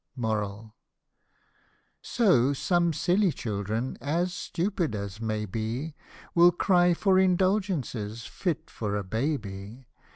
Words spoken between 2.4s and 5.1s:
some silly children, as stupid